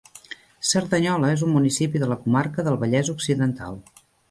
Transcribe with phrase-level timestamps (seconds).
[0.69, 3.81] Cerdanyola és un municipi de la comarca del Vallès Occidental.